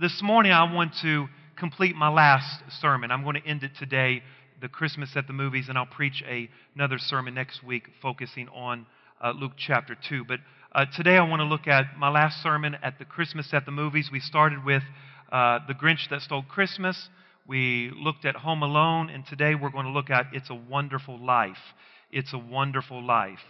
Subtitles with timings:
[0.00, 1.26] this morning I want to
[1.58, 3.10] complete my last sermon.
[3.10, 4.22] I'm going to end it today,
[4.62, 8.86] the Christmas at the movies, and I'll preach a, another sermon next week focusing on
[9.22, 10.24] uh, Luke chapter 2.
[10.24, 10.40] But
[10.72, 13.72] uh, today I want to look at my last sermon at the Christmas at the
[13.72, 14.08] movies.
[14.10, 14.82] We started with
[15.30, 17.10] uh, The Grinch That Stole Christmas.
[17.46, 21.18] We looked at Home Alone, and today we're going to look at It's a Wonderful
[21.22, 21.58] Life.
[22.10, 23.40] It's a Wonderful Life.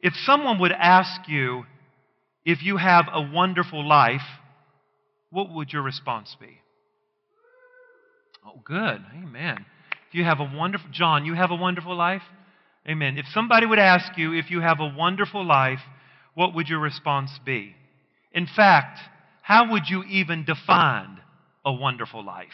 [0.00, 1.64] If someone would ask you
[2.44, 4.22] if you have a wonderful life,
[5.32, 6.58] what would your response be?
[8.46, 9.02] Oh, good.
[9.16, 9.64] Amen.
[10.12, 12.22] You have a wonderful, John, you have a wonderful life?
[12.86, 13.16] Amen.
[13.16, 15.80] If somebody would ask you if you have a wonderful life,
[16.34, 17.74] what would your response be?
[18.32, 18.98] In fact,
[19.42, 21.18] how would you even define
[21.64, 22.48] a wonderful life?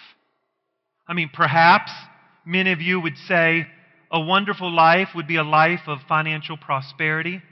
[1.06, 1.91] I mean, perhaps
[2.47, 3.67] many of you would say
[4.12, 7.42] a wonderful life would be a life of financial prosperity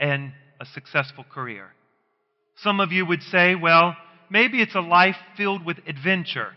[0.00, 1.68] and a successful career.
[2.56, 3.94] Some of you would say, well,
[4.30, 6.52] maybe it's a life filled with adventure,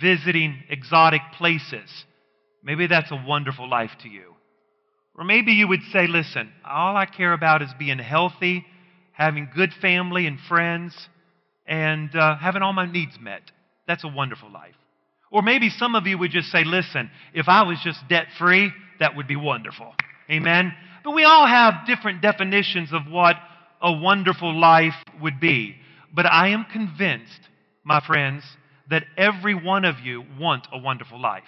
[0.00, 2.04] visiting exotic places.
[2.62, 4.34] Maybe that's a wonderful life to you.
[5.16, 8.66] Or maybe you would say, listen, all I care about is being healthy,
[9.12, 10.94] having good family and friends,
[11.66, 13.42] and uh, having all my needs met.
[13.86, 14.74] That's a wonderful life.
[15.30, 18.70] Or maybe some of you would just say, listen, if I was just debt free,
[19.00, 19.94] that would be wonderful.
[20.30, 20.72] Amen?
[21.04, 23.36] But we all have different definitions of what
[23.80, 25.76] a wonderful life would be.
[26.16, 27.40] But I am convinced,
[27.84, 28.42] my friends,
[28.88, 31.44] that every one of you want a wonderful life.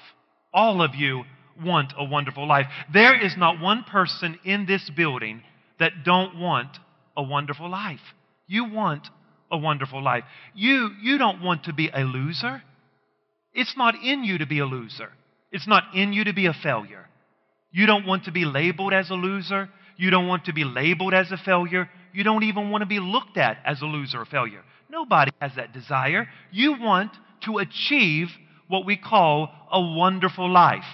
[0.52, 1.24] All of you
[1.64, 2.66] want a wonderful life.
[2.92, 5.42] There is not one person in this building
[5.78, 6.68] that don't want
[7.16, 8.00] a wonderful life.
[8.46, 9.08] You want
[9.50, 10.24] a wonderful life.
[10.54, 12.62] You, you don't want to be a loser.
[13.54, 15.10] It's not in you to be a loser.
[15.50, 17.06] It's not in you to be a failure.
[17.70, 19.70] You don't want to be labeled as a loser.
[19.96, 21.88] You don't want to be labeled as a failure.
[22.12, 24.62] You don't even want to be looked at as a loser or failure.
[24.90, 26.28] Nobody has that desire.
[26.50, 27.12] You want
[27.44, 28.28] to achieve
[28.68, 30.84] what we call a wonderful life.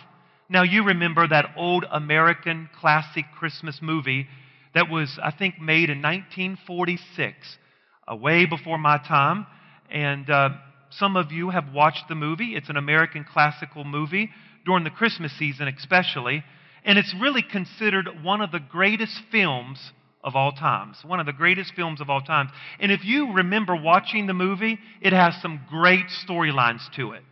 [0.48, 4.26] Now, you remember that old American classic Christmas movie
[4.74, 7.58] that was, I think, made in 1946,
[8.10, 9.46] uh, way before my time.
[9.90, 10.50] And uh,
[10.90, 12.54] some of you have watched the movie.
[12.54, 14.30] It's an American classical movie
[14.66, 16.44] during the Christmas season, especially.
[16.84, 19.92] And it's really considered one of the greatest films
[20.24, 20.96] of all times.
[21.04, 22.50] One of the greatest films of all times.
[22.80, 27.22] And if you remember watching the movie, it has some great storylines to it.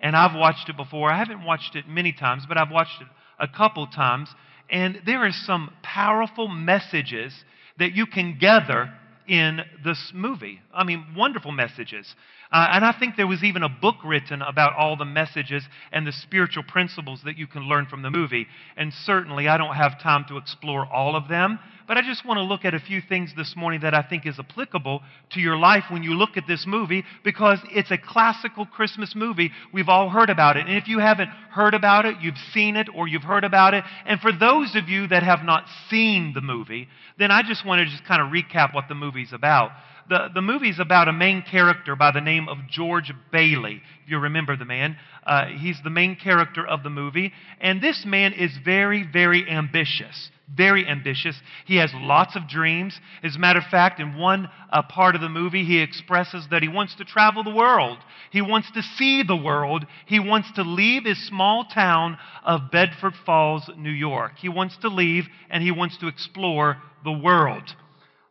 [0.00, 1.10] And I've watched it before.
[1.10, 3.06] I haven't watched it many times, but I've watched it
[3.38, 4.28] a couple times.
[4.68, 7.32] And there are some powerful messages
[7.78, 8.92] that you can gather
[9.28, 10.60] in this movie.
[10.74, 12.14] I mean, wonderful messages.
[12.50, 15.62] Uh, and I think there was even a book written about all the messages
[15.92, 18.48] and the spiritual principles that you can learn from the movie.
[18.76, 22.38] And certainly, I don't have time to explore all of them, but I just want
[22.38, 25.02] to look at a few things this morning that I think is applicable
[25.32, 29.50] to your life when you look at this movie because it's a classical Christmas movie.
[29.74, 30.68] We've all heard about it.
[30.68, 33.82] And if you haven't heard about it, you've seen it or you've heard about it.
[34.06, 36.86] And for those of you that have not seen the movie,
[37.18, 39.72] then I just want to just kind of recap what the movie's about.
[40.10, 43.80] The, the movie's about a main character by the name of George Bailey.
[44.04, 47.32] If you remember the man, uh, he's the main character of the movie.
[47.60, 51.40] And this man is very, very ambitious very ambitious.
[51.64, 52.98] He has lots of dreams.
[53.22, 56.62] As a matter of fact, in one uh, part of the movie, he expresses that
[56.62, 57.98] he wants to travel the world.
[58.32, 59.86] He wants to see the world.
[60.06, 64.32] He wants to leave his small town of Bedford Falls, New York.
[64.38, 67.74] He wants to leave and he wants to explore the world.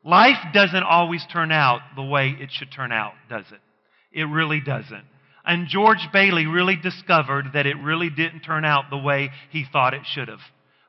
[0.03, 3.59] Life doesn't always turn out the way it should turn out, does it?
[4.11, 5.03] It really doesn't.
[5.45, 9.93] And George Bailey really discovered that it really didn't turn out the way he thought
[9.93, 10.39] it should have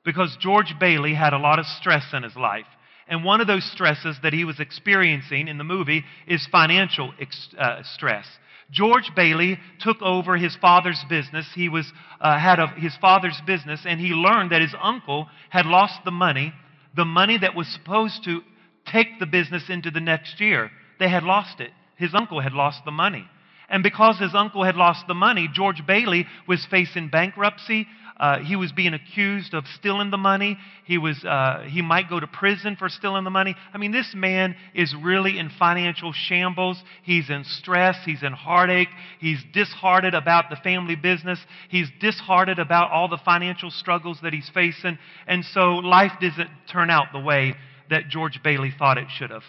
[0.04, 2.66] because George Bailey had a lot of stress in his life.
[3.08, 7.12] And one of those stresses that he was experiencing in the movie is financial
[7.58, 8.26] uh, stress.
[8.70, 11.46] George Bailey took over his father's business.
[11.54, 15.66] He was, uh, had a, his father's business, and he learned that his uncle had
[15.66, 16.52] lost the money,
[16.94, 18.42] the money that was supposed to
[18.86, 20.70] take the business into the next year.
[20.98, 21.70] They had lost it.
[21.96, 23.26] His uncle had lost the money.
[23.68, 27.86] And because his uncle had lost the money, George Bailey was facing bankruptcy.
[28.18, 30.58] Uh, he was being accused of stealing the money.
[30.84, 33.54] He, was, uh, he might go to prison for stealing the money.
[33.72, 36.82] I mean, this man is really in financial shambles.
[37.02, 37.96] He's in stress.
[38.04, 38.90] He's in heartache.
[39.20, 41.38] He's disheartened about the family business.
[41.70, 44.98] He's disheartened about all the financial struggles that he's facing.
[45.26, 47.54] And so life doesn't turn out the way
[47.90, 49.42] that George Bailey thought it should have.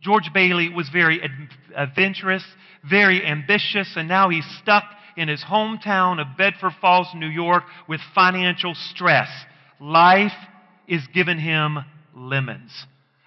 [0.00, 1.20] George Bailey was very
[1.76, 2.44] adventurous,
[2.88, 4.84] very ambitious, and now he's stuck
[5.16, 9.28] in his hometown of Bedford Falls, New York, with financial stress.
[9.78, 10.32] Life
[10.88, 11.78] is giving him
[12.14, 12.70] lemons.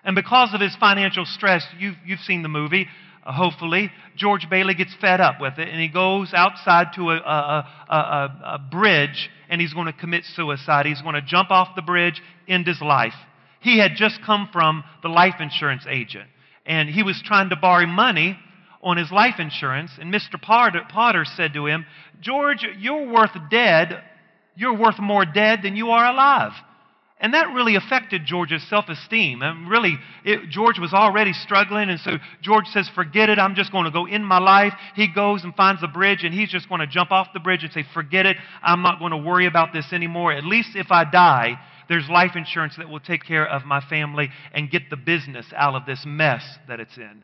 [0.03, 2.87] And because of his financial stress, you've, you've seen the movie,
[3.25, 7.15] uh, hopefully, George Bailey gets fed up with it and he goes outside to a,
[7.15, 10.85] a, a, a bridge and he's going to commit suicide.
[10.85, 13.13] He's going to jump off the bridge, end his life.
[13.63, 16.27] He had just come from the life insurance agent
[16.65, 18.37] and he was trying to borrow money
[18.81, 19.91] on his life insurance.
[19.99, 20.41] And Mr.
[20.41, 21.85] Potter, Potter said to him,
[22.21, 24.01] George, you're worth dead.
[24.55, 26.51] You're worth more dead than you are alive.
[27.19, 29.41] And that really affected George's self esteem.
[29.41, 33.71] And really, it, George was already struggling, and so George says, Forget it, I'm just
[33.71, 34.73] going to go in my life.
[34.95, 37.63] He goes and finds a bridge, and he's just going to jump off the bridge
[37.63, 40.33] and say, Forget it, I'm not going to worry about this anymore.
[40.33, 41.57] At least if I die,
[41.89, 45.75] there's life insurance that will take care of my family and get the business out
[45.75, 47.23] of this mess that it's in.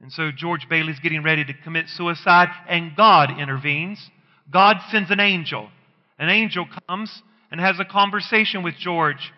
[0.00, 3.98] And so George Bailey's getting ready to commit suicide, and God intervenes.
[4.50, 5.70] God sends an angel.
[6.18, 9.32] An angel comes and has a conversation with George.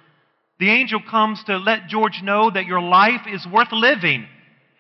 [0.59, 4.27] The angel comes to let George know that your life is worth living.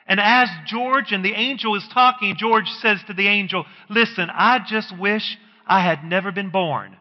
[0.07, 4.61] And as George and the angel is talking, George says to the angel, Listen, I
[4.67, 5.37] just wish
[5.67, 6.97] I had never been born.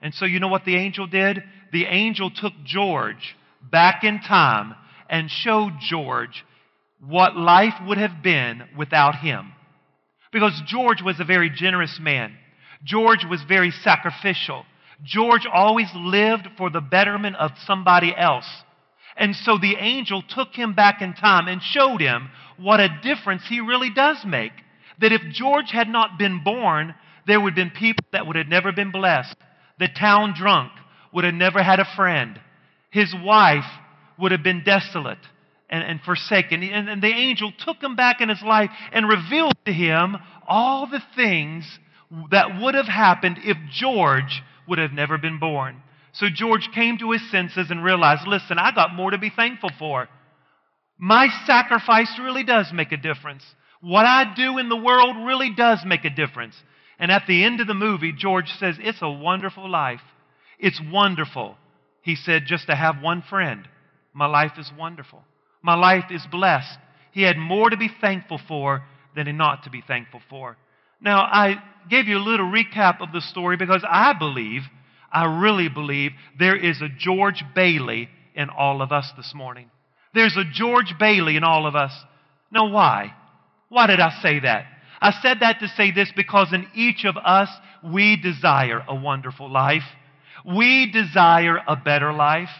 [0.00, 1.42] And so, you know what the angel did?
[1.74, 4.76] The angel took George back in time
[5.10, 6.44] and showed George
[7.00, 9.52] what life would have been without him.
[10.32, 12.36] Because George was a very generous man,
[12.84, 14.64] George was very sacrificial.
[15.02, 18.46] George always lived for the betterment of somebody else.
[19.16, 23.42] And so the angel took him back in time and showed him what a difference
[23.48, 24.52] he really does make.
[25.00, 26.94] That if George had not been born,
[27.26, 29.34] there would have been people that would have never been blessed.
[29.80, 30.70] The town drunk
[31.14, 32.38] would have never had a friend.
[32.90, 33.64] His wife
[34.18, 35.18] would have been desolate
[35.70, 36.62] and, and forsaken.
[36.62, 40.16] And, and the angel took him back in his life and revealed to him
[40.46, 41.64] all the things
[42.30, 45.82] that would have happened if George would have never been born.
[46.12, 49.70] So George came to his senses and realized listen, I got more to be thankful
[49.78, 50.08] for.
[50.98, 53.42] My sacrifice really does make a difference.
[53.80, 56.54] What I do in the world really does make a difference.
[56.98, 60.00] And at the end of the movie, George says, It's a wonderful life.
[60.64, 61.58] It's wonderful.
[62.00, 63.68] He said, just to have one friend.
[64.14, 65.22] My life is wonderful.
[65.60, 66.78] My life is blessed.
[67.12, 68.82] He had more to be thankful for
[69.14, 70.56] than he not to be thankful for.
[71.02, 71.56] Now, I
[71.90, 74.62] gave you a little recap of the story because I believe,
[75.12, 79.70] I really believe, there is a George Bailey in all of us this morning.
[80.14, 81.92] There's a George Bailey in all of us.
[82.50, 83.12] Now, why?
[83.68, 84.64] Why did I say that?
[84.98, 87.50] I said that to say this because in each of us,
[87.84, 89.82] we desire a wonderful life.
[90.44, 92.50] We desire a better life.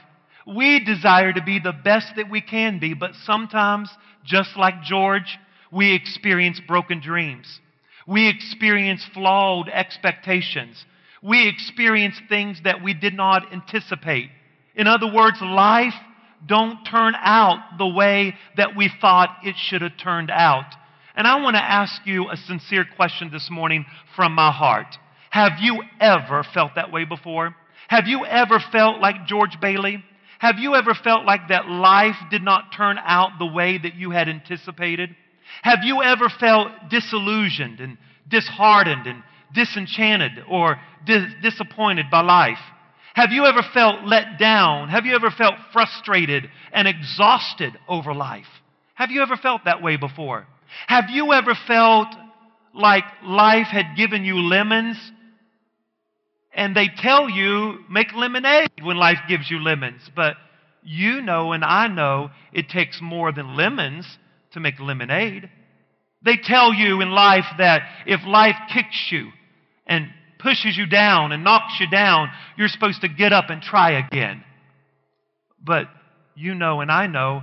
[0.46, 3.90] We desire to be the best that we can be, but sometimes,
[4.24, 5.38] just like George,
[5.70, 7.60] we experience broken dreams.
[8.06, 10.84] We experience flawed expectations.
[11.22, 14.30] We experience things that we did not anticipate.
[14.74, 15.94] In other words, life
[16.46, 20.74] don't turn out the way that we thought it should have turned out.
[21.16, 23.86] And I want to ask you a sincere question this morning
[24.16, 24.98] from my heart.
[25.30, 27.54] Have you ever felt that way before?
[27.88, 30.02] Have you ever felt like George Bailey?
[30.38, 34.10] Have you ever felt like that life did not turn out the way that you
[34.10, 35.14] had anticipated?
[35.62, 37.96] Have you ever felt disillusioned and
[38.28, 39.22] disheartened and
[39.54, 42.58] disenchanted or dis- disappointed by life?
[43.14, 44.88] Have you ever felt let down?
[44.88, 48.48] Have you ever felt frustrated and exhausted over life?
[48.94, 50.46] Have you ever felt that way before?
[50.88, 52.08] Have you ever felt
[52.74, 54.96] like life had given you lemons
[56.54, 60.36] and they tell you make lemonade when life gives you lemons, but
[60.82, 64.06] you know and I know it takes more than lemons
[64.52, 65.50] to make lemonade.
[66.24, 69.28] They tell you in life that if life kicks you
[69.86, 70.06] and
[70.38, 74.44] pushes you down and knocks you down, you're supposed to get up and try again.
[75.62, 75.86] But
[76.34, 77.42] you know and I know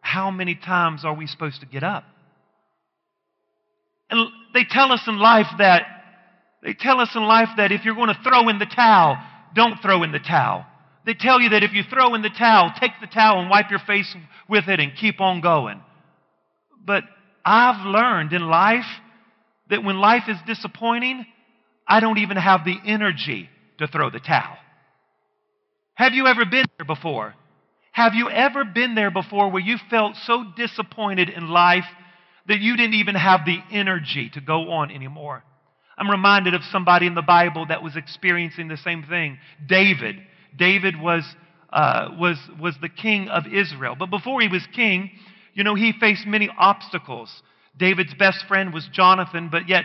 [0.00, 2.04] how many times are we supposed to get up?
[4.10, 5.99] And they tell us in life that
[6.62, 9.16] they tell us in life that if you're going to throw in the towel,
[9.54, 10.66] don't throw in the towel.
[11.06, 13.70] They tell you that if you throw in the towel, take the towel and wipe
[13.70, 14.14] your face
[14.48, 15.80] with it and keep on going.
[16.84, 17.04] But
[17.44, 18.84] I've learned in life
[19.70, 21.24] that when life is disappointing,
[21.86, 23.48] I don't even have the energy
[23.78, 24.56] to throw the towel.
[25.94, 27.34] Have you ever been there before?
[27.92, 31.84] Have you ever been there before where you felt so disappointed in life
[32.46, 35.42] that you didn't even have the energy to go on anymore?
[36.00, 39.38] I'm reminded of somebody in the Bible that was experiencing the same thing.
[39.66, 40.16] David.
[40.56, 41.22] David was,
[41.70, 43.94] uh, was, was the king of Israel.
[43.98, 45.10] But before he was king,
[45.52, 47.42] you know, he faced many obstacles.
[47.76, 49.84] David's best friend was Jonathan, but yet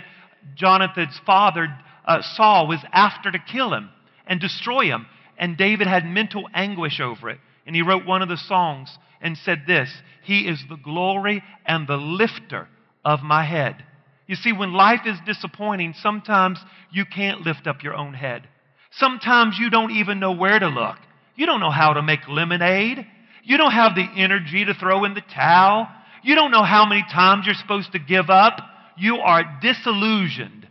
[0.55, 1.67] Jonathan's father,
[2.05, 3.89] uh, Saul, was after to kill him
[4.25, 5.07] and destroy him.
[5.37, 7.39] And David had mental anguish over it.
[7.67, 9.91] And he wrote one of the songs and said this
[10.23, 12.69] He is the glory and the lifter
[13.03, 13.83] of my head.
[14.27, 16.59] You see, when life is disappointing, sometimes
[16.91, 18.47] you can't lift up your own head.
[18.91, 20.97] Sometimes you don't even know where to look.
[21.35, 23.05] You don't know how to make lemonade.
[23.43, 25.87] You don't have the energy to throw in the towel.
[26.23, 28.59] You don't know how many times you're supposed to give up.
[28.97, 30.67] You are disillusioned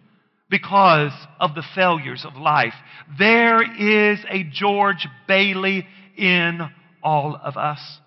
[0.50, 2.74] because of the failures of life.
[3.18, 6.60] There is a George Bailey in
[7.02, 8.00] all of us.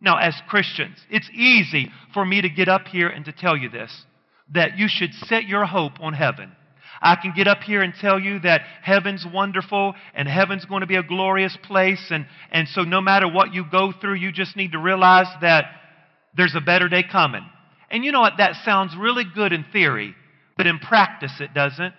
[0.00, 3.68] Now, as Christians, it's easy for me to get up here and to tell you
[3.68, 4.04] this
[4.52, 6.52] that you should set your hope on heaven.
[7.00, 10.86] I can get up here and tell you that heaven's wonderful and heaven's going to
[10.86, 12.06] be a glorious place.
[12.10, 15.66] And, and so, no matter what you go through, you just need to realize that
[16.36, 17.44] there's a better day coming.
[17.90, 18.34] And you know what?
[18.38, 20.14] That sounds really good in theory,
[20.56, 21.94] but in practice, it doesn't.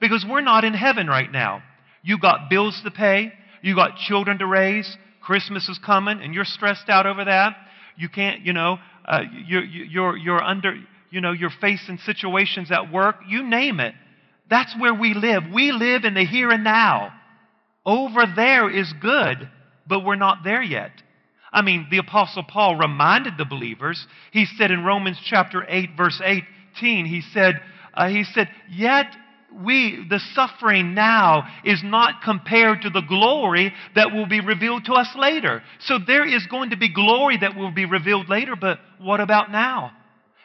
[0.00, 1.62] Because we're not in heaven right now.
[2.02, 6.44] You got bills to pay, you got children to raise, Christmas is coming, and you're
[6.44, 7.56] stressed out over that.
[7.96, 10.74] You can't, you know, uh, you're, you're, you're under,
[11.10, 13.16] you know, you're facing situations at work.
[13.26, 13.94] You name it.
[14.50, 15.44] That's where we live.
[15.52, 17.12] We live in the here and now.
[17.84, 19.48] Over there is good,
[19.86, 20.90] but we're not there yet.
[21.52, 24.06] I mean, the Apostle Paul reminded the believers.
[24.32, 27.60] He said in Romans chapter 8, verse 18, he said,
[27.94, 29.06] uh, he said, Yet
[29.64, 34.92] we, the suffering now is not compared to the glory that will be revealed to
[34.92, 35.62] us later.
[35.80, 39.50] So there is going to be glory that will be revealed later, but what about
[39.50, 39.92] now?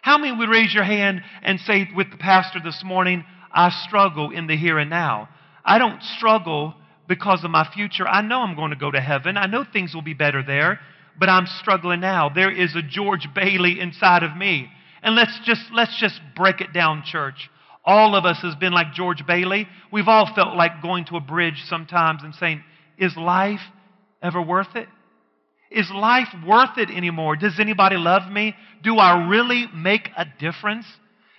[0.04, 4.32] How many would raise your hand and say with the pastor this morning, I struggle
[4.32, 5.30] in the here and now?
[5.64, 6.74] I don't struggle
[7.08, 8.06] because of my future.
[8.06, 9.38] I know I'm going to go to heaven.
[9.38, 10.82] I know things will be better there,
[11.18, 12.28] but I'm struggling now.
[12.28, 14.68] There is a George Bailey inside of me.
[15.02, 17.50] And let's just let's just break it down, church.
[17.86, 19.70] All of us has been like George Bailey.
[19.90, 22.62] We've all felt like going to a bridge sometimes and saying,
[22.98, 23.62] Is life
[24.22, 24.90] ever worth it?
[25.74, 27.36] Is life worth it anymore?
[27.36, 28.56] Does anybody love me?
[28.84, 30.86] Do I really make a difference?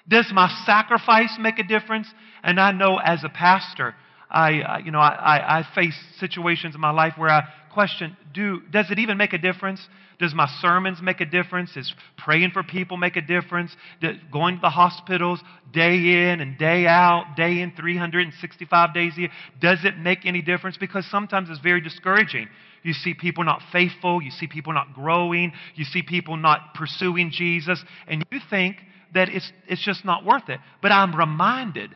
[0.08, 2.08] Does my sacrifice make a difference?
[2.42, 3.94] And I know as a pastor,
[4.30, 8.90] I, you know, I, I face situations in my life where I question, do, does
[8.90, 9.86] it even make a difference?
[10.18, 11.76] Does my sermons make a difference?
[11.76, 13.74] Is praying for people make a difference?
[14.00, 15.40] Does going to the hospitals
[15.72, 20.40] day in and day out, day in 365 days a year, does it make any
[20.40, 20.76] difference?
[20.76, 22.48] Because sometimes it's very discouraging.
[22.84, 27.32] You see people not faithful, you see people not growing, you see people not pursuing
[27.32, 28.76] Jesus, and you think
[29.14, 30.60] that it's, it's just not worth it.
[30.80, 31.90] But I'm reminded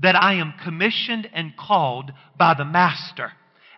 [0.00, 3.32] that I am commissioned and called by the Master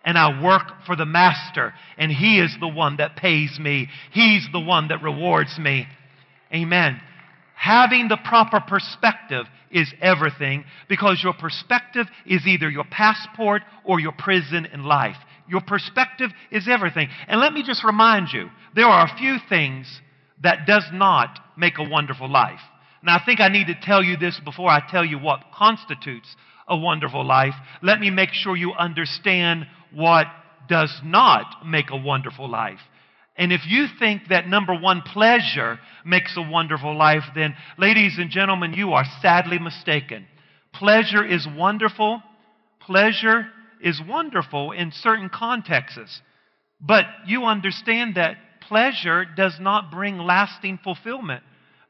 [0.05, 3.89] and I work for the master, and he is the one that pays me.
[4.13, 5.87] He's the one that rewards me.
[6.55, 7.01] Amen.
[7.55, 14.13] Having the proper perspective is everything because your perspective is either your passport or your
[14.13, 15.17] prison in life.
[15.51, 17.09] Your perspective is everything.
[17.27, 20.01] And let me just remind you, there are a few things
[20.43, 22.61] that does not make a wonderful life.
[23.03, 26.35] Now, I think I need to tell you this before I tell you what constitutes
[26.69, 27.55] a wonderful life.
[27.83, 30.27] Let me make sure you understand what
[30.69, 32.79] does not make a wonderful life.
[33.37, 38.31] And if you think that number one, pleasure makes a wonderful life, then, ladies and
[38.31, 40.27] gentlemen, you are sadly mistaken.
[40.75, 42.23] Pleasure is wonderful.
[42.81, 43.47] Pleasure
[43.83, 46.21] is wonderful in certain contexts.
[46.81, 48.37] But you understand that
[48.69, 51.43] pleasure does not bring lasting fulfillment.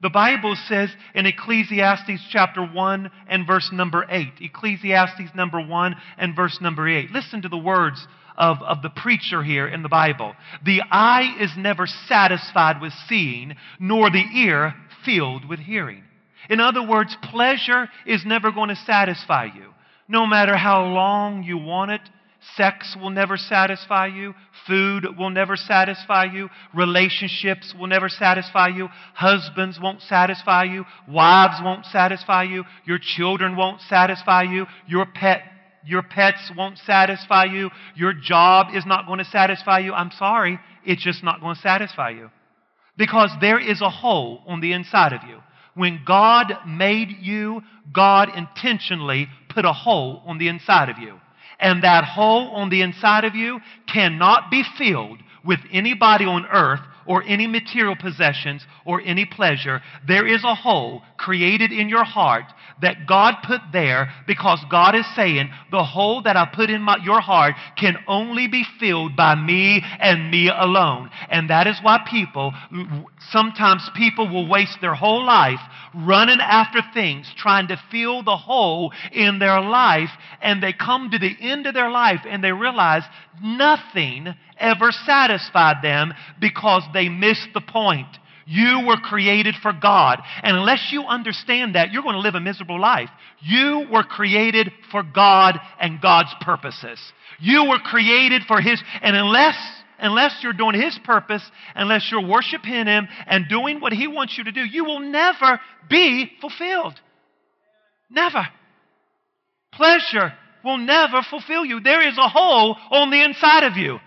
[0.02, 6.34] The Bible says in Ecclesiastes chapter 1 and verse number 8, Ecclesiastes number 1 and
[6.34, 7.10] verse number 8.
[7.10, 8.06] Listen to the words
[8.38, 10.34] of, of the preacher here in the Bible.
[10.64, 16.04] The eye is never satisfied with seeing, nor the ear filled with hearing.
[16.48, 19.74] In other words, pleasure is never going to satisfy you.
[20.10, 22.02] No matter how long you want it,
[22.56, 24.34] Sex will never satisfy you.
[24.66, 26.48] Food will never satisfy you.
[26.74, 28.88] Relationships will never satisfy you.
[29.14, 30.86] Husbands won't satisfy you.
[31.06, 32.64] Wives won't satisfy you.
[32.86, 34.66] Your children won't satisfy you.
[34.88, 35.42] Your pet
[35.82, 37.70] your pets won't satisfy you.
[37.94, 39.94] Your job is not going to satisfy you.
[39.94, 42.30] I'm sorry, it's just not going to satisfy you.
[42.98, 45.38] Because there is a hole on the inside of you.
[45.74, 47.62] When God made you,
[47.94, 51.18] God intentionally put a hole on the inside of you.
[51.58, 53.60] And that hole on the inside of you
[53.92, 59.82] cannot be filled with anybody on earth or any material possessions or any pleasure.
[60.06, 62.44] There is a hole created in your heart
[62.82, 66.96] that God put there because God is saying, the hole that I put in my,
[67.02, 71.10] your heart can only be filled by me and me alone.
[71.30, 72.52] And that is why people,
[73.30, 75.60] sometimes people will waste their whole life
[75.94, 80.10] running after things, trying to fill the hole in their life,
[80.40, 83.02] and they come to the end of their life and they realize
[83.42, 88.06] nothing ever satisfied them because they missed the point.
[88.50, 90.20] You were created for God.
[90.42, 93.08] And unless you understand that, you're going to live a miserable life.
[93.38, 96.98] You were created for God and God's purposes.
[97.38, 99.54] You were created for His, and unless
[100.00, 104.42] unless you're doing His purpose, unless you're worshiping Him and doing what He wants you
[104.42, 106.98] to do, you will never be fulfilled.
[108.10, 108.48] Never.
[109.72, 110.32] Pleasure
[110.64, 111.78] will never fulfill you.
[111.78, 114.00] There is a hole on the inside of you.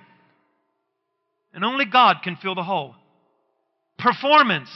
[1.54, 2.96] And only God can fill the hole.
[3.98, 4.70] Performance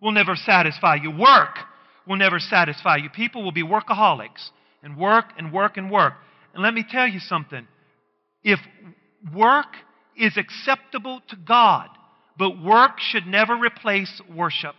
[0.00, 1.10] will never satisfy you.
[1.10, 1.58] Work
[2.06, 3.10] will never satisfy you.
[3.10, 4.50] People will be workaholics
[4.82, 6.14] and work and work and work.
[6.54, 7.66] And let me tell you something.
[8.42, 8.58] If
[9.34, 9.66] work
[10.16, 11.88] is acceptable to God,
[12.38, 14.74] but work should never replace worship.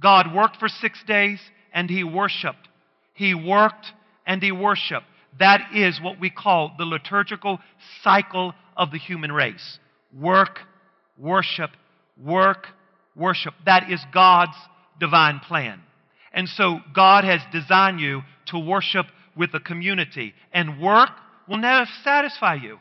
[0.00, 1.40] God worked for six days
[1.72, 2.68] and he worshiped.
[3.14, 3.86] He worked
[4.26, 5.06] and he worshiped.
[5.38, 7.58] That is what we call the liturgical
[8.02, 9.78] cycle of the human race
[10.12, 10.58] work,
[11.16, 11.70] worship,
[12.24, 12.66] work,
[13.16, 13.54] worship.
[13.66, 14.56] That is God's
[14.98, 15.80] divine plan.
[16.32, 21.10] And so God has designed you to worship with a community, and work
[21.48, 22.78] will never satisfy you.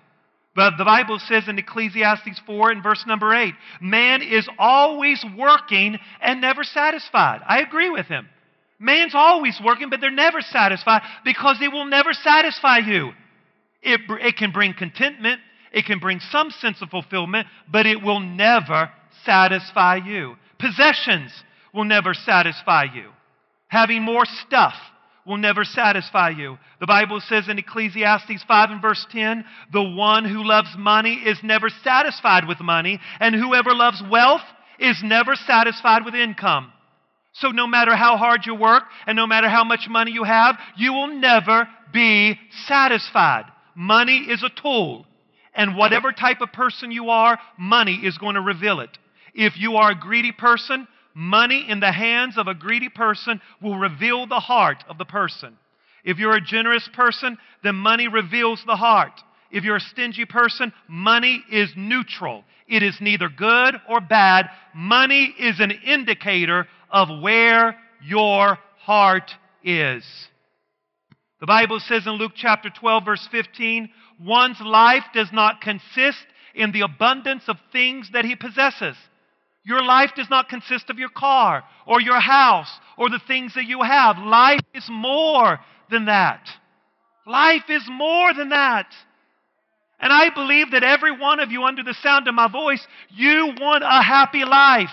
[0.55, 5.97] But the Bible says in Ecclesiastes 4 and verse number 8, man is always working
[6.21, 7.41] and never satisfied.
[7.47, 8.27] I agree with him.
[8.79, 13.11] Man's always working, but they're never satisfied because it will never satisfy you.
[13.81, 15.39] It, it can bring contentment,
[15.71, 18.89] it can bring some sense of fulfillment, but it will never
[19.25, 20.35] satisfy you.
[20.59, 21.31] Possessions
[21.73, 23.09] will never satisfy you.
[23.67, 24.73] Having more stuff
[25.25, 26.57] will never satisfy you.
[26.79, 31.37] The Bible says in Ecclesiastes 5 and verse 10 the one who loves money is
[31.43, 34.41] never satisfied with money, and whoever loves wealth
[34.79, 36.71] is never satisfied with income.
[37.33, 40.57] So, no matter how hard you work and no matter how much money you have,
[40.75, 43.45] you will never be satisfied.
[43.75, 45.05] Money is a tool.
[45.53, 48.97] And whatever type of person you are, money is going to reveal it.
[49.33, 53.77] If you are a greedy person, money in the hands of a greedy person will
[53.77, 55.57] reveal the heart of the person.
[56.03, 59.21] If you're a generous person, then money reveals the heart.
[59.51, 62.43] If you're a stingy person, money is neutral.
[62.67, 64.49] It is neither good or bad.
[64.75, 69.31] Money is an indicator of where your heart
[69.63, 70.03] is.
[71.39, 73.89] The Bible says in Luke chapter 12, verse 15,
[74.19, 78.95] one's life does not consist in the abundance of things that he possesses.
[79.63, 83.65] Your life does not consist of your car or your house or the things that
[83.65, 84.17] you have.
[84.17, 85.59] Life is more
[85.91, 86.47] than that.
[87.25, 88.87] Life is more than that.
[89.99, 93.53] And I believe that every one of you, under the sound of my voice, you
[93.59, 94.89] want a happy life.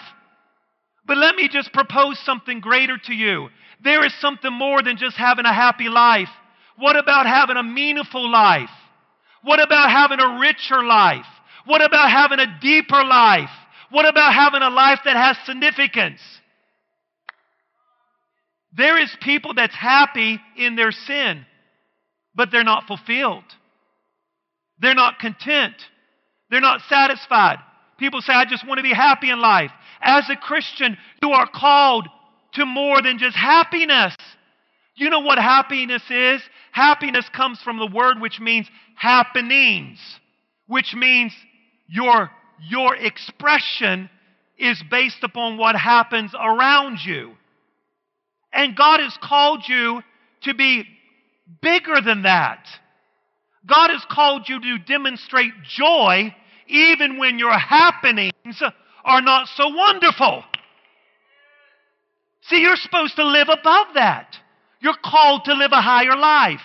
[1.07, 3.49] But let me just propose something greater to you.
[3.85, 6.29] There is something more than just having a happy life.
[6.77, 8.71] What about having a meaningful life?
[9.43, 11.27] What about having a richer life?
[11.67, 13.51] What about having a deeper life?
[13.91, 16.21] What about having a life that has significance?
[18.77, 21.47] There is people that's happy in their sin,
[22.35, 23.45] but they're not fulfilled.
[24.79, 25.75] They're not content.
[26.51, 27.59] They're not satisfied.
[27.99, 29.71] People say, I just want to be happy in life.
[30.03, 32.07] As a Christian, you are called
[32.55, 34.15] to more than just happiness.
[34.97, 36.43] You know what happiness is?
[36.73, 39.99] Happiness comes from the word which means happenings,
[40.67, 41.33] which means
[41.87, 44.11] your, your expression
[44.59, 47.33] is based upon what happens around you.
[48.53, 50.03] And God has called you
[50.43, 50.85] to be
[51.61, 52.67] bigger than that.
[53.67, 56.35] God has called you to demonstrate joy
[56.69, 58.63] even when your happenings
[59.05, 60.45] are not so wonderful.
[62.43, 64.37] See, you're supposed to live above that.
[64.81, 66.61] You're called to live a higher life.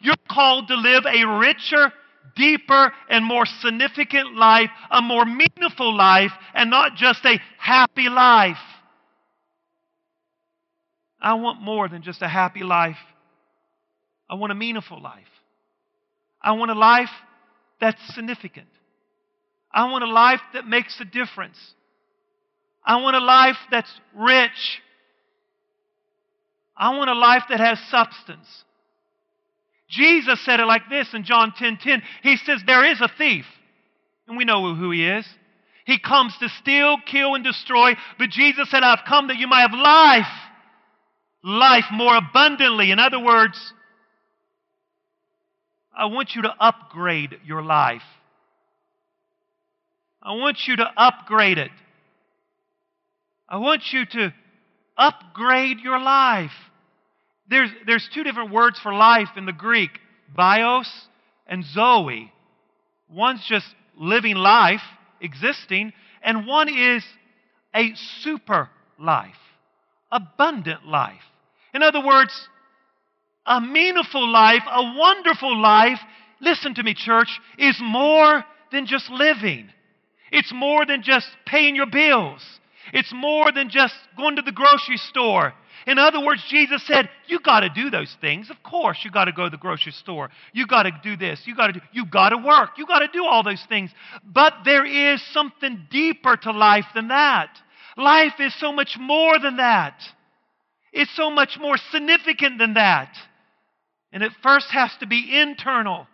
[0.00, 1.92] You're called to live a richer,
[2.38, 8.56] deeper, and more significant life, a more meaningful life, and not just a happy life.
[11.20, 12.96] I want more than just a happy life.
[14.30, 15.26] I want a meaningful life.
[16.40, 17.10] I want a life
[17.80, 18.68] that's significant.
[19.72, 21.58] I want a life that makes a difference.
[22.84, 24.80] I want a life that's rich.
[26.76, 28.46] I want a life that has substance.
[29.88, 31.58] Jesus said it like this in John 10:10.
[31.58, 32.02] 10, 10.
[32.22, 33.46] He says there is a thief,
[34.26, 35.26] and we know who he is.
[35.86, 39.62] He comes to steal, kill and destroy, but Jesus said I've come that you might
[39.62, 40.26] have life.
[41.42, 42.90] Life more abundantly.
[42.90, 43.72] In other words,
[45.96, 48.02] I want you to upgrade your life.
[50.22, 51.70] I want you to upgrade it.
[53.48, 54.34] I want you to
[54.98, 56.52] upgrade your life.
[57.48, 59.90] There's, there's two different words for life in the Greek
[60.34, 60.90] bios
[61.46, 62.32] and zoe.
[63.10, 64.82] One's just living life,
[65.20, 67.04] existing, and one is
[67.74, 69.34] a super life,
[70.12, 71.22] abundant life.
[71.72, 72.48] In other words,
[73.46, 75.98] a meaningful life, a wonderful life,
[76.40, 79.70] listen to me, church, is more than just living.
[80.30, 82.42] It's more than just paying your bills.
[82.92, 85.54] It's more than just going to the grocery store.
[85.88, 88.50] In other words, Jesus said, You got to do those things.
[88.50, 90.28] Of course, you got to go to the grocery store.
[90.52, 91.40] You got to do this.
[91.46, 92.72] You got to you got to work.
[92.76, 93.90] You got to do all those things.
[94.22, 97.48] But there is something deeper to life than that.
[97.96, 99.94] Life is so much more than that.
[100.92, 103.16] It's so much more significant than that.
[104.12, 106.06] And it first has to be internal.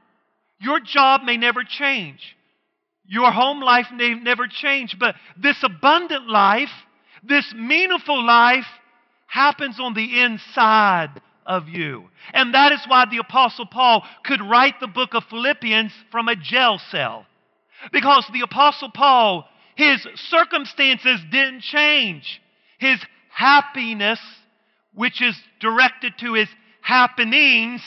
[0.60, 2.20] Your job may never change.
[3.06, 6.70] Your home life may never change, but this abundant life,
[7.24, 8.66] this meaningful life,
[9.34, 11.10] happens on the inside
[11.44, 12.04] of you.
[12.32, 16.36] And that is why the Apostle Paul could write the book of Philippians from a
[16.36, 17.26] jail cell.
[17.92, 19.44] Because the Apostle Paul,
[19.74, 22.40] his circumstances didn't change.
[22.78, 24.20] His happiness,
[24.94, 26.48] which is directed to his
[26.80, 27.82] happenings,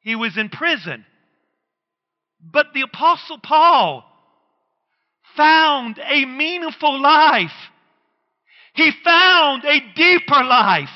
[0.00, 1.06] he was in prison.
[2.38, 4.04] But the Apostle Paul
[5.38, 7.50] found a meaningful life.
[8.74, 10.90] He found a deeper life.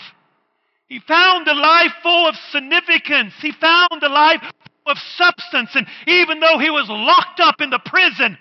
[0.89, 3.35] He found a life full of significance.
[3.41, 5.71] He found a life full of substance.
[5.75, 8.37] And even though he was locked up in the prison,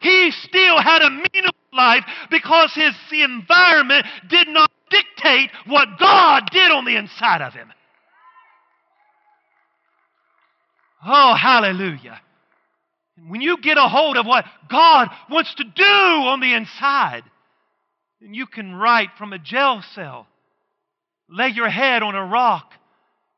[0.00, 6.70] he still had a meaningful life because his environment did not dictate what God did
[6.70, 7.72] on the inside of him.
[11.06, 12.20] Oh, hallelujah.
[13.28, 17.22] When you get a hold of what God wants to do on the inside,
[18.24, 20.26] then you can write from a jail cell,
[21.28, 22.72] lay your head on a rock,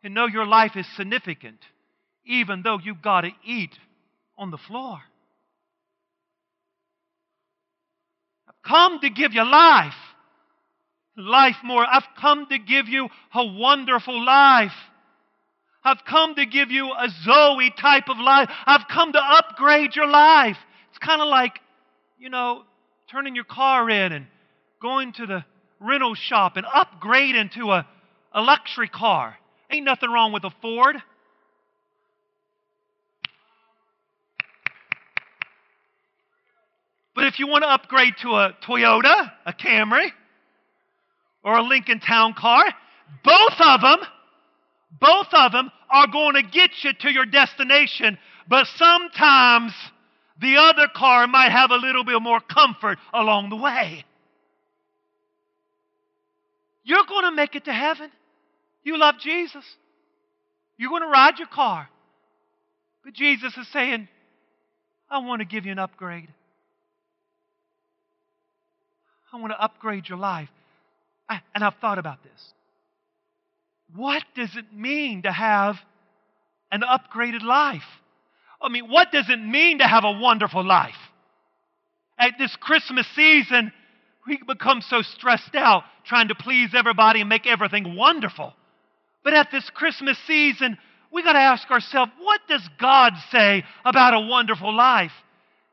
[0.04, 1.58] and know your life is significant,
[2.24, 3.76] even though you've got to eat
[4.38, 5.00] on the floor.
[8.48, 9.92] I've come to give you life.
[11.16, 11.84] Life more.
[11.84, 14.70] I've come to give you a wonderful life.
[15.82, 18.50] I've come to give you a Zoe type of life.
[18.66, 20.58] I've come to upgrade your life.
[20.90, 21.58] It's kind of like,
[22.18, 22.62] you know,
[23.10, 24.26] turning your car in and
[24.80, 25.44] going to the
[25.80, 27.86] rental shop and upgrading to a,
[28.32, 29.36] a luxury car.
[29.70, 30.96] Ain't nothing wrong with a Ford.
[37.14, 40.10] But if you want to upgrade to a Toyota, a Camry,
[41.42, 42.64] or a Lincoln Town Car,
[43.24, 43.98] both of them
[45.00, 48.16] both of them are going to get you to your destination,
[48.48, 49.72] but sometimes
[50.40, 54.05] the other car might have a little bit more comfort along the way.
[56.86, 58.10] You're going to make it to heaven.
[58.84, 59.64] You love Jesus.
[60.78, 61.88] You're going to ride your car.
[63.04, 64.08] But Jesus is saying,
[65.10, 66.28] I want to give you an upgrade.
[69.32, 70.48] I want to upgrade your life.
[71.28, 72.52] And I've thought about this.
[73.94, 75.76] What does it mean to have
[76.70, 77.82] an upgraded life?
[78.62, 80.94] I mean, what does it mean to have a wonderful life?
[82.16, 83.72] At this Christmas season,
[84.26, 88.54] we become so stressed out trying to please everybody and make everything wonderful.
[89.24, 90.78] But at this Christmas season,
[91.12, 95.12] we got to ask ourselves, what does God say about a wonderful life?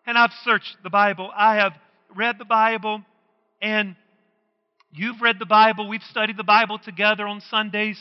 [0.05, 1.31] And I've searched the Bible.
[1.35, 1.73] I have
[2.15, 3.01] read the Bible,
[3.61, 3.95] and
[4.95, 5.87] You've read the Bible.
[5.87, 7.99] We've studied the Bible together on Sundays.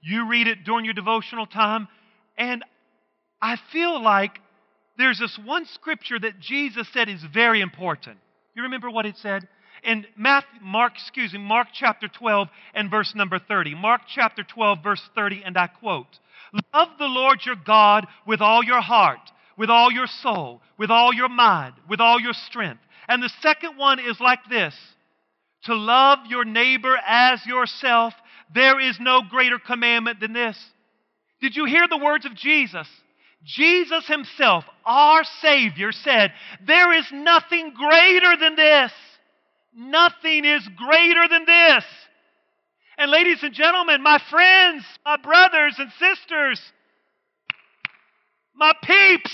[0.00, 1.86] You read it during your devotional time.
[2.36, 2.64] And
[3.40, 4.40] I feel like
[4.98, 8.18] there's this one scripture that Jesus said is very important.
[8.56, 9.46] You remember what it said?
[9.82, 13.74] In Matthew, Mark, excuse me, Mark chapter 12 and verse number 30.
[13.74, 16.18] Mark chapter 12, verse 30, and I quote
[16.72, 19.20] Love the Lord your God with all your heart,
[19.56, 22.80] with all your soul, with all your mind, with all your strength.
[23.08, 24.74] And the second one is like this
[25.64, 28.14] to love your neighbor as yourself,
[28.54, 30.58] there is no greater commandment than this.
[31.40, 32.88] Did you hear the words of Jesus?
[33.44, 36.32] Jesus himself, our Savior, said,
[36.64, 38.92] There is nothing greater than this.
[39.74, 41.84] Nothing is greater than this.
[42.98, 46.60] And, ladies and gentlemen, my friends, my brothers and sisters,
[48.54, 49.32] my peeps,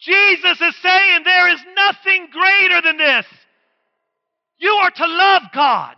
[0.00, 3.26] Jesus is saying there is nothing greater than this.
[4.58, 5.96] You are to love God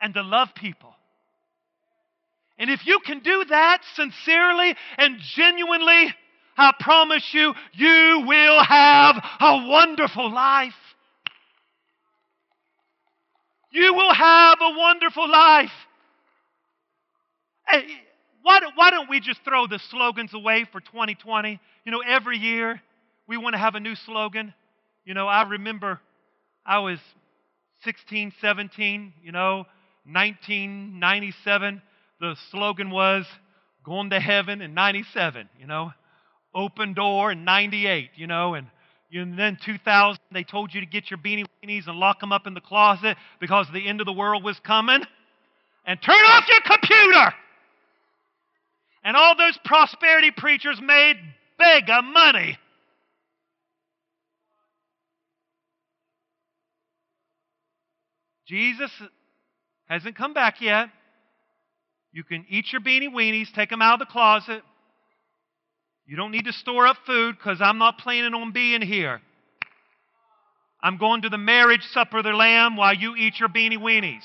[0.00, 0.94] and to love people.
[2.58, 6.14] And if you can do that sincerely and genuinely,
[6.56, 10.74] I promise you, you will have a wonderful life.
[13.72, 15.72] You will have a wonderful life.
[17.66, 17.86] Hey,
[18.42, 21.58] why, why don't we just throw the slogans away for 2020?
[21.84, 22.80] You know, every year
[23.26, 24.52] we want to have a new slogan.
[25.04, 26.00] You know, I remember
[26.66, 26.98] I was
[27.84, 29.64] 16, 17, you know,
[30.04, 31.80] 1997,
[32.20, 33.24] the slogan was
[33.84, 35.92] going to heaven in 97, you know,
[36.54, 38.66] open door in 98, you know, and,
[39.12, 42.46] and then 2000, they told you to get your beanie weenies and lock them up
[42.46, 45.02] in the closet because the end of the world was coming.
[45.84, 47.34] And turn off your computer!
[49.04, 51.16] And all those prosperity preachers made
[51.58, 52.56] big money.
[58.46, 58.90] Jesus
[59.86, 60.88] hasn't come back yet.
[62.12, 64.62] You can eat your beanie weenies, take them out of the closet.
[66.06, 69.20] You don't need to store up food because I'm not planning on being here.
[70.82, 74.24] I'm going to the marriage supper of the Lamb while you eat your beanie weenies.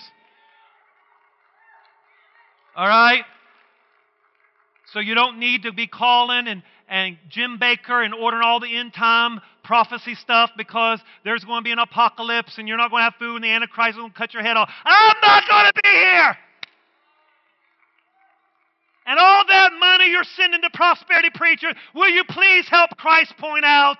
[2.75, 3.23] All right?
[4.93, 8.75] So you don't need to be calling and, and Jim Bakker and ordering all the
[8.75, 13.01] end time prophecy stuff because there's going to be an apocalypse and you're not going
[13.01, 14.69] to have food and the Antichrist is going to cut your head off.
[14.85, 16.37] I'm not going to be here.
[19.07, 23.63] And all that money you're sending to prosperity preachers, will you please help Christ point
[23.63, 23.97] out?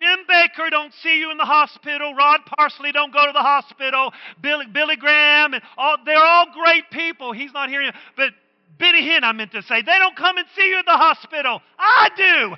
[0.00, 2.14] Jim Bakker don't see you in the hospital.
[2.14, 4.12] Rod Parsley don't go to the hospital.
[4.40, 7.32] Billy, Billy Graham and all, they're all great people.
[7.32, 7.90] He's not you.
[8.16, 8.30] But
[8.78, 11.60] Benny Hinn, I meant to say, they don't come and see you at the hospital.
[11.78, 12.56] I do.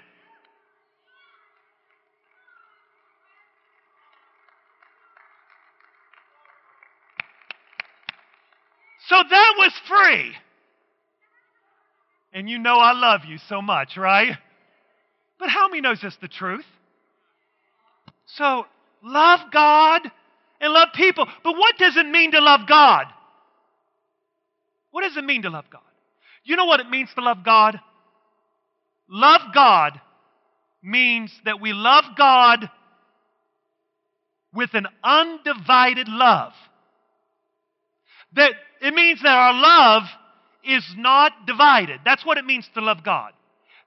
[9.09, 10.33] So that was free.
[12.33, 14.37] And you know I love you so much, right?
[15.39, 16.65] But how many knows this the truth?
[18.27, 18.67] So
[19.03, 20.03] love God
[20.61, 21.27] and love people.
[21.43, 23.07] But what does it mean to love God?
[24.91, 25.83] What does it mean to love God?
[26.45, 27.79] You know what it means to love God?
[29.09, 30.01] Love God
[30.83, 32.71] means that we love God
[34.53, 36.53] with an undivided love.
[38.37, 40.03] That it means that our love
[40.65, 42.01] is not divided.
[42.05, 43.33] That's what it means to love God.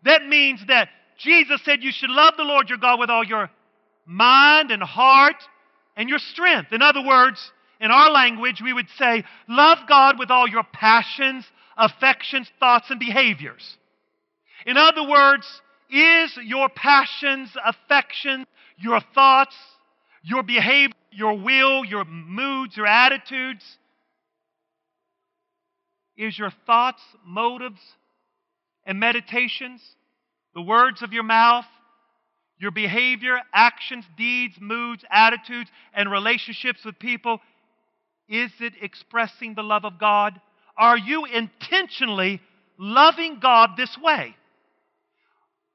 [0.03, 3.49] That means that Jesus said you should love the Lord your God with all your
[4.05, 5.43] mind and heart
[5.95, 6.71] and your strength.
[6.71, 11.45] In other words, in our language, we would say, love God with all your passions,
[11.77, 13.77] affections, thoughts, and behaviors.
[14.65, 15.45] In other words,
[15.89, 18.45] is your passions, affections,
[18.77, 19.55] your thoughts,
[20.23, 23.63] your behavior, your will, your moods, your attitudes,
[26.17, 27.79] is your thoughts, motives,
[28.85, 29.81] and meditations,
[30.55, 31.65] the words of your mouth,
[32.59, 37.39] your behavior, actions, deeds, moods, attitudes, and relationships with people,
[38.27, 40.39] is it expressing the love of God?
[40.77, 42.41] Are you intentionally
[42.77, 44.35] loving God this way?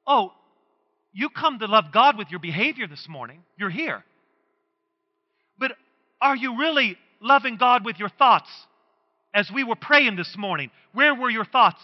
[0.07, 0.33] Oh,
[1.13, 3.43] you come to love God with your behavior this morning.
[3.57, 4.05] You're here.
[5.59, 5.73] But
[6.21, 8.49] are you really loving God with your thoughts?
[9.35, 11.83] As we were praying this morning, where were your thoughts?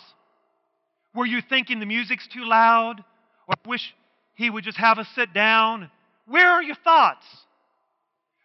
[1.15, 3.03] Were you thinking the music's too loud?
[3.47, 3.95] Or wish
[4.35, 5.91] he would just have us sit down?
[6.27, 7.25] Where are your thoughts?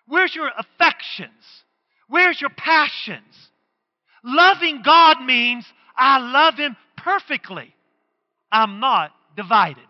[0.07, 1.43] Where's your affections?
[2.07, 3.49] Where's your passions?
[4.23, 7.73] Loving God means I love Him perfectly.
[8.51, 9.83] I'm not divided.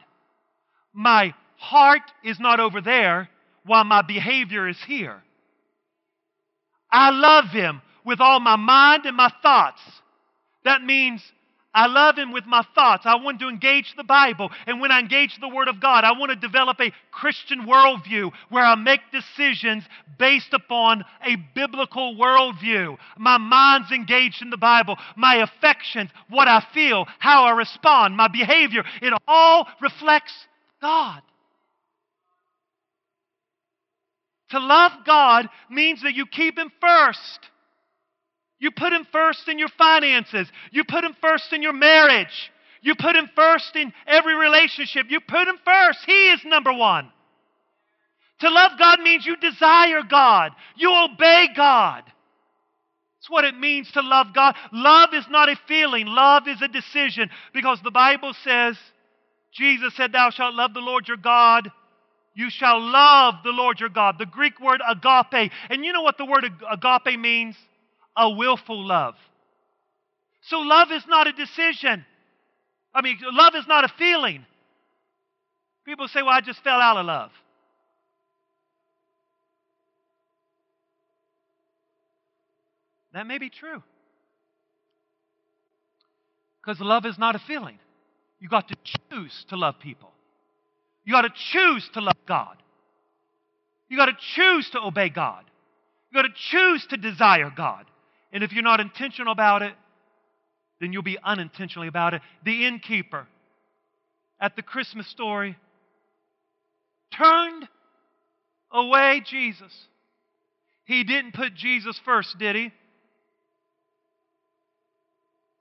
[0.93, 3.30] My heart is not over there
[3.65, 5.21] while my behavior is here.
[6.91, 9.82] I love Him with all my mind and my thoughts.
[10.63, 11.22] That means
[11.74, 13.06] I love Him with my thoughts.
[13.06, 14.52] I want to engage the Bible.
[14.68, 18.32] And when I engage the Word of God, I want to develop a Christian worldview
[18.50, 19.84] where I make decisions
[20.20, 22.98] based upon a biblical worldview.
[23.18, 24.98] My mind's engaged in the Bible.
[25.18, 30.34] My affections, what I feel, how I respond, my behavior, it all reflects
[30.80, 31.22] God.
[34.52, 37.39] To love God means that you keep Him first.
[38.63, 40.47] You put Him first in your finances.
[40.71, 42.49] You put Him first in your marriage.
[42.82, 45.08] You put Him first in every relationship.
[45.10, 45.99] You put Him first.
[46.06, 47.12] He is number one.
[48.39, 52.04] To love God means you desire God, you obey God.
[52.06, 54.56] That's what it means to love God.
[54.71, 58.78] Love is not a feeling, love is a decision because the Bible says,
[59.52, 61.69] Jesus said, Thou shalt love the Lord your God.
[62.34, 64.15] You shall love the Lord your God.
[64.19, 65.52] The Greek word agape.
[65.69, 67.58] And you know what the word agape means?
[68.15, 69.15] A willful love.
[70.41, 72.06] So love is not a decision.
[72.93, 74.45] I mean, love is not a feeling.
[75.86, 77.32] People say, well, I just fell out of love.
[83.13, 83.82] That may be true.
[86.62, 87.78] Because love is not a feeling.
[88.39, 88.76] You got to
[89.10, 90.12] choose to love people.
[91.06, 92.58] You got to choose to love God.
[93.89, 95.43] You got to choose to obey God.
[96.12, 97.86] You got to choose to desire God.
[98.34, 99.74] And if you're not intentional about it,
[100.82, 102.22] then you'll be unintentionally about it.
[102.43, 103.28] The innkeeper
[104.41, 105.56] at the Christmas story
[107.15, 107.69] turned
[108.72, 109.72] away Jesus.
[110.86, 112.72] He didn't put Jesus first, did he?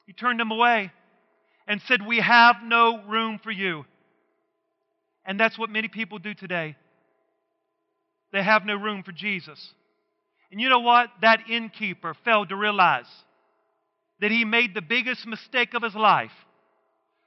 [0.07, 0.91] He turned him away
[1.69, 3.85] and said, We have no room for you.
[5.25, 6.75] And that's what many people do today.
[8.33, 9.73] They have no room for Jesus.
[10.53, 11.09] And you know what?
[11.23, 13.09] That innkeeper failed to realize
[14.21, 16.31] that he made the biggest mistake of his life.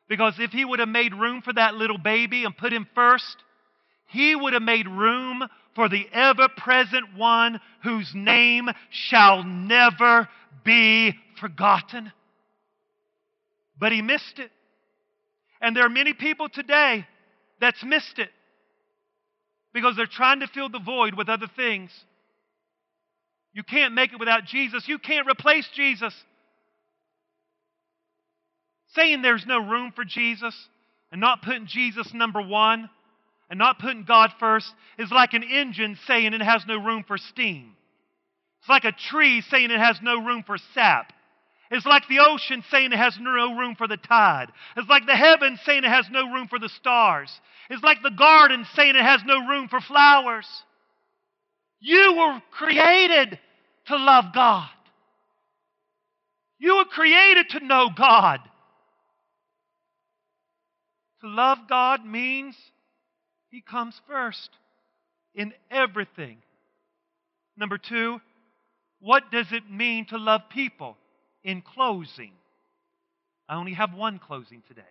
[0.08, 3.36] Because if he would have made room for that little baby and put him first,
[4.08, 10.30] he would have made room for the ever present one whose name shall never
[10.64, 12.12] be forgotten.
[13.78, 14.52] But he missed it.
[15.60, 17.08] And there are many people today
[17.60, 18.30] that's missed it
[19.74, 21.90] because they're trying to fill the void with other things.
[23.56, 24.86] You can't make it without Jesus.
[24.86, 26.14] You can't replace Jesus.
[28.94, 30.54] Saying there's no room for Jesus
[31.10, 32.90] and not putting Jesus number one
[33.50, 34.68] and not putting God first
[35.00, 37.72] is like an engine saying it has no room for steam.
[38.60, 41.14] It's like a tree saying it has no room for sap.
[41.72, 44.48] It's like the ocean saying it has no room for the tide.
[44.76, 47.32] It's like the heavens saying it has no room for the stars.
[47.70, 50.48] It's like the garden saying it has no room for flowers.
[51.80, 53.40] You were created
[53.88, 54.70] to love God.
[56.58, 58.40] You were created to know God.
[61.22, 62.56] To love God means
[63.50, 64.50] He comes first
[65.34, 66.38] in everything.
[67.58, 68.20] Number two,
[69.00, 70.98] what does it mean to love people?
[71.44, 72.32] In closing,
[73.48, 74.82] I only have one closing today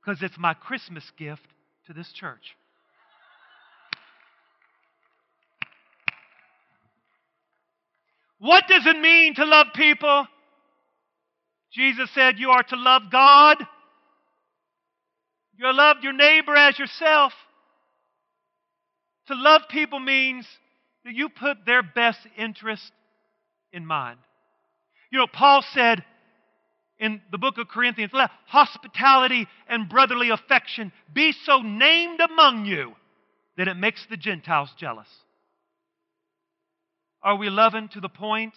[0.00, 1.46] because it's my Christmas gift
[1.86, 2.56] to this church.
[8.42, 10.26] What does it mean to love people?
[11.72, 13.64] Jesus said you are to love God.
[15.56, 17.32] you are love your neighbor as yourself.
[19.28, 20.44] To love people means
[21.04, 22.90] that you put their best interest
[23.72, 24.18] in mind.
[25.12, 26.04] You know, Paul said
[26.98, 32.94] in the book of Corinthians, let hospitality and brotherly affection be so named among you
[33.56, 35.06] that it makes the Gentiles jealous.
[37.22, 38.54] Are we loving to the point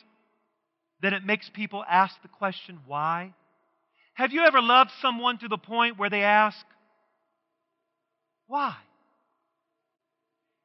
[1.02, 3.34] that it makes people ask the question, why?
[4.16, 6.58] Have you ever loved someone to the point where they ask,
[8.48, 8.76] why?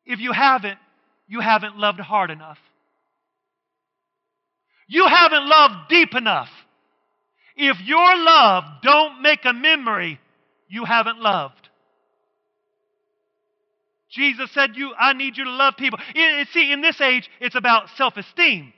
[0.07, 0.79] If you haven't,
[1.27, 2.59] you haven't loved hard enough.
[4.89, 6.51] You haven't loved deep enough.
[7.57, 10.19] If your love don't make a memory,
[10.69, 11.60] you haven't loved.
[14.11, 15.99] Jesus said, "You, I need you to love people."
[16.53, 18.73] see, in this age, it's about self-esteem,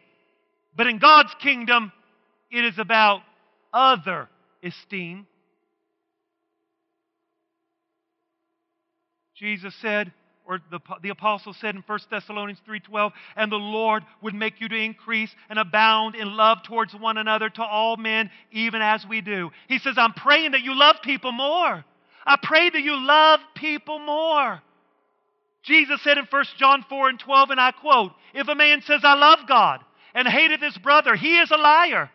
[0.77, 1.93] but in God's kingdom,
[2.51, 3.23] it is about
[3.73, 4.29] other
[4.63, 5.27] esteem.
[9.35, 10.13] Jesus said,
[10.45, 14.69] or the, the apostle said in 1 Thessalonians 3:12, and the Lord would make you
[14.69, 19.21] to increase and abound in love towards one another to all men, even as we
[19.21, 19.51] do.
[19.69, 21.85] He says, I'm praying that you love people more.
[22.25, 24.61] I pray that you love people more.
[25.63, 29.01] Jesus said in 1 John 4 and 12, and I quote, If a man says,
[29.05, 29.81] I love God,
[30.15, 32.11] and hateth his brother, he is a liar.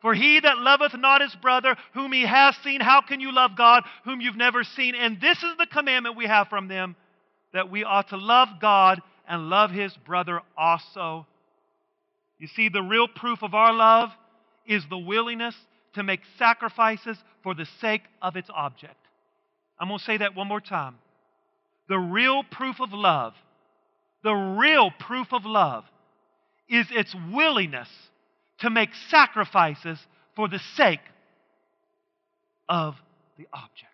[0.00, 3.52] For he that loveth not his brother, whom he has seen, how can you love
[3.56, 4.94] God, whom you've never seen?
[4.94, 6.96] And this is the commandment we have from them
[7.52, 11.26] that we ought to love God and love his brother also.
[12.38, 14.10] You see, the real proof of our love
[14.66, 15.54] is the willingness
[15.94, 18.96] to make sacrifices for the sake of its object.
[19.78, 20.96] I'm going to say that one more time.
[21.88, 23.34] The real proof of love,
[24.22, 25.84] the real proof of love
[26.68, 27.88] is its willingness
[28.58, 29.98] to make sacrifices
[30.34, 31.00] for the sake
[32.68, 32.94] of
[33.38, 33.92] the object.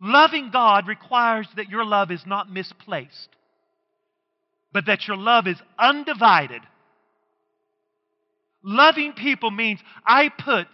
[0.00, 3.28] Loving God requires that your love is not misplaced,
[4.72, 6.62] but that your love is undivided.
[8.62, 10.68] Loving people means I put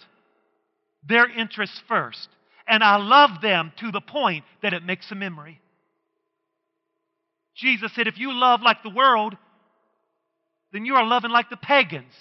[1.07, 2.29] their interests first
[2.67, 5.61] and I love them to the point that it makes a memory.
[7.55, 9.37] Jesus said, if you love like the world,
[10.73, 12.13] then you are loving like the pagans.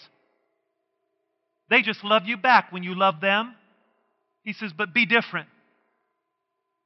[1.69, 3.55] They just love you back when you love them.
[4.43, 5.47] He says, but be different.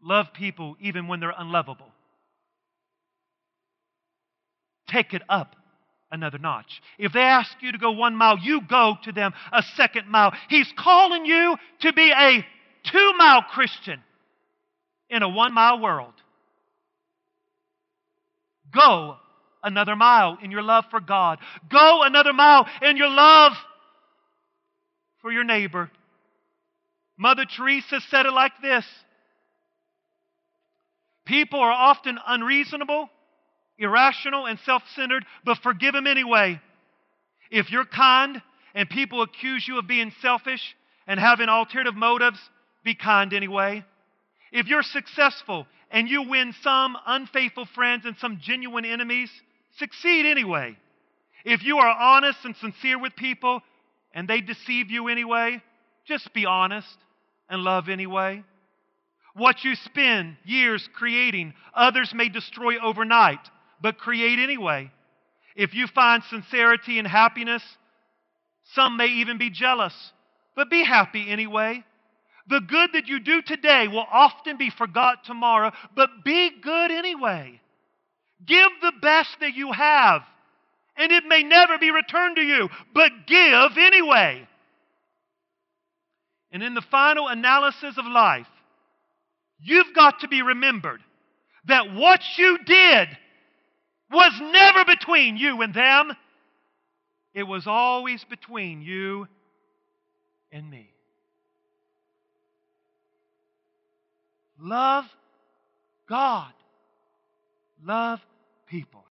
[0.02, 1.92] Love people even when they're unlovable.
[4.88, 5.56] Take it up
[6.12, 6.82] another notch.
[6.98, 10.34] If they ask you to go one mile, you go to them a second mile.
[10.50, 12.46] He's calling you to be a
[12.92, 14.02] two mile Christian.
[15.10, 16.14] in a one mile world.
[18.74, 19.16] Go
[19.64, 21.40] another mile in your love for God.
[21.70, 23.54] Go another mile in your love
[25.22, 25.90] for your neighbor.
[27.18, 28.86] Mother Teresa said it like this
[31.26, 33.10] People are often unreasonable,
[33.78, 36.60] irrational, and self centered, but forgive them anyway.
[37.52, 38.42] If you're kind
[38.74, 40.76] and people accuse you of being selfish
[41.08, 42.40] and having alternative motives,
[42.88, 43.84] be kind anyway.
[44.52, 49.30] If you're successful and you win some unfaithful friends and some genuine enemies,
[49.78, 50.78] succeed anyway.
[51.46, 53.62] If you are honest and sincere with people
[54.14, 55.62] and they deceive you anyway,
[56.08, 56.98] just be honest
[57.50, 58.44] and love anyway.
[59.34, 63.40] What you spend years creating, others may destroy overnight,
[63.82, 64.92] but create anyway.
[65.56, 67.62] If you find sincerity and happiness,
[68.74, 69.94] some may even be jealous,
[70.56, 71.84] but be happy anyway.
[72.50, 77.60] The good that you do today will often be forgot tomorrow, but be good anyway.
[78.46, 80.22] Give the best that you have,
[80.96, 84.48] and it may never be returned to you, but give anyway.
[86.52, 88.48] And in the final analysis of life,
[89.60, 91.02] you've got to be remembered
[91.66, 93.10] that what you did
[94.10, 96.14] was never between you and them,
[97.34, 99.28] it was always between you
[100.52, 100.90] and me.
[104.60, 105.06] Love
[106.08, 106.54] God.
[107.84, 108.20] Love
[108.68, 109.04] people.